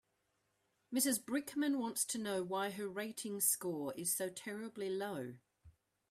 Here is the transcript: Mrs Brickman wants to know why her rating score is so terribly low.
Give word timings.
Mrs 0.91 1.23
Brickman 1.23 1.77
wants 1.77 2.05
to 2.05 2.17
know 2.17 2.41
why 2.41 2.71
her 2.71 2.87
rating 2.89 3.39
score 3.39 3.93
is 3.95 4.11
so 4.15 4.29
terribly 4.29 4.89
low. 4.89 5.35